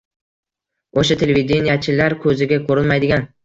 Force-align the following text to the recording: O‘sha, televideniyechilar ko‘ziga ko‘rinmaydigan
O‘sha, 1.03 1.19
televideniyechilar 1.25 2.19
ko‘ziga 2.27 2.61
ko‘rinmaydigan 2.69 3.33